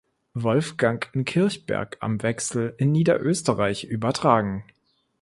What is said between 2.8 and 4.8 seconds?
Niederösterreich übertragen.